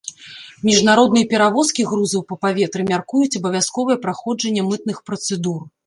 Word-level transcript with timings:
Міжнародныя 0.67 1.27
перавозкі 1.33 1.85
грузаў 1.91 2.25
па 2.33 2.39
паветры 2.47 2.89
мяркуюць 2.91 3.31
абавязковае 3.43 3.97
праходжанне 4.09 4.61
мытных 4.73 4.97
працэдур. 5.09 5.61